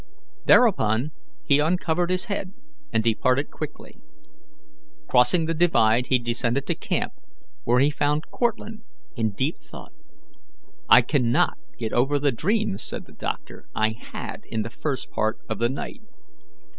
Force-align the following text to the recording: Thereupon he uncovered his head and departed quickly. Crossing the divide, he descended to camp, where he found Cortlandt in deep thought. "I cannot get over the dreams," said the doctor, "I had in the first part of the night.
Thereupon 0.47 1.11
he 1.43 1.59
uncovered 1.59 2.09
his 2.09 2.25
head 2.25 2.53
and 2.91 3.03
departed 3.03 3.51
quickly. 3.51 3.99
Crossing 5.07 5.45
the 5.45 5.53
divide, 5.53 6.07
he 6.07 6.17
descended 6.17 6.65
to 6.65 6.73
camp, 6.73 7.13
where 7.65 7.77
he 7.79 7.91
found 7.91 8.31
Cortlandt 8.31 8.81
in 9.15 9.33
deep 9.33 9.59
thought. 9.61 9.93
"I 10.89 11.03
cannot 11.03 11.59
get 11.77 11.93
over 11.93 12.17
the 12.17 12.31
dreams," 12.31 12.81
said 12.81 13.05
the 13.05 13.11
doctor, 13.13 13.67
"I 13.75 13.89
had 13.91 14.37
in 14.47 14.63
the 14.63 14.71
first 14.71 15.11
part 15.11 15.37
of 15.47 15.59
the 15.59 15.69
night. 15.69 16.01